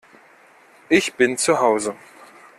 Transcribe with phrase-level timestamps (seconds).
[0.89, 1.95] Ich bin zu Hause